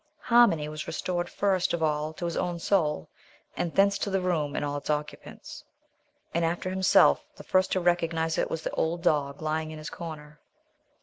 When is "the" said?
4.09-4.19, 7.35-7.43, 8.63-8.71